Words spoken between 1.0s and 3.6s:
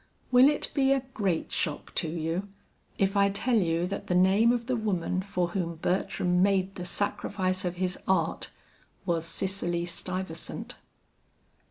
great shock to you, if I tell